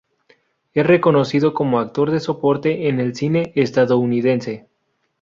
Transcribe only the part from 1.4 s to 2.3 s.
como actor de